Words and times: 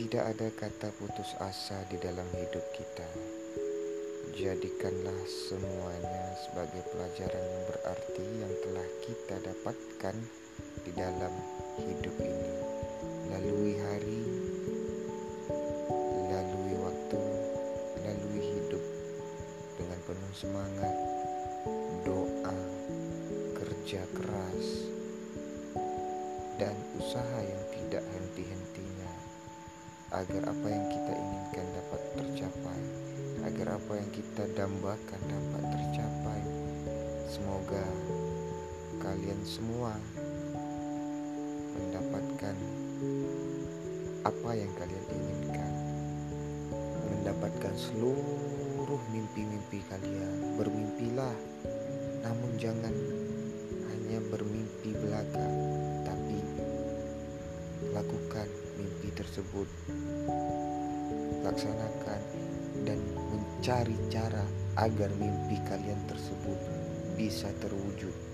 ada 0.00 0.48
kata 0.48 0.88
putus 0.96 1.36
asa 1.36 1.76
di 1.92 2.00
dalam 2.00 2.24
hidup 2.32 2.64
kita. 2.72 3.04
Jadikanlah 4.32 5.20
semuanya 5.28 6.32
sebagai 6.48 6.80
pelajaran 6.88 7.44
yang 7.44 7.64
berarti 7.68 8.24
yang 8.40 8.54
telah 8.64 8.88
kita 9.04 9.36
dapatkan 9.44 10.16
di 10.88 10.96
dalam 10.96 11.34
hidup 11.76 12.16
ini. 12.24 12.52
Lalui 13.36 13.74
hari, 13.84 14.22
lalui 16.32 16.74
waktu, 16.80 17.22
lalui 18.00 18.42
hidup 18.48 18.84
dengan 19.76 20.00
penuh 20.08 20.32
semangat, 20.32 20.96
doa, 22.08 22.56
kerja 23.60 24.00
keras, 24.16 24.88
dan 26.56 26.72
usaha 26.96 27.38
yang 27.44 27.60
tidak 27.68 27.71
agar 30.12 30.44
apa 30.44 30.66
yang 30.68 30.84
kita 30.92 31.12
inginkan 31.16 31.66
dapat 31.72 32.00
tercapai, 32.20 32.80
agar 33.48 33.80
apa 33.80 33.92
yang 33.96 34.10
kita 34.12 34.44
dambakan 34.52 35.20
dapat 35.24 35.62
tercapai. 35.72 36.40
Semoga 37.32 37.84
kalian 39.00 39.40
semua 39.40 39.96
mendapatkan 41.72 42.56
apa 44.28 44.50
yang 44.52 44.68
kalian 44.76 45.06
inginkan, 45.16 45.72
mendapatkan 47.08 47.72
seluruh 47.72 49.00
mimpi-mimpi 49.08 49.80
kalian. 49.88 50.60
Bermimpilah, 50.60 51.36
namun 52.20 52.52
jangan 52.60 52.92
hanya 53.88 54.20
bermimpi 54.28 54.92
belaka, 54.92 55.48
lakukan 57.92 58.48
mimpi 58.80 59.12
tersebut. 59.12 59.68
Laksanakan 61.44 62.22
dan 62.88 62.98
mencari 63.28 63.96
cara 64.08 64.42
agar 64.80 65.12
mimpi 65.20 65.60
kalian 65.68 66.00
tersebut 66.08 66.58
bisa 67.14 67.52
terwujud 67.60 68.31